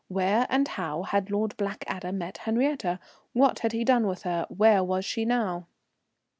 Where 0.07 0.47
and 0.49 0.67
how 0.67 1.03
had 1.03 1.29
Lord 1.29 1.55
Blackadder 1.57 2.11
met 2.11 2.39
Henriette? 2.39 2.97
What 3.33 3.59
had 3.59 3.71
he 3.71 3.83
done 3.83 4.07
with 4.07 4.23
her? 4.23 4.47
Where 4.49 4.83
was 4.83 5.05
she 5.05 5.25
now? 5.25 5.67